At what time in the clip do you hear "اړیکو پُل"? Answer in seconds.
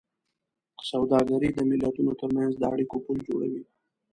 2.73-3.17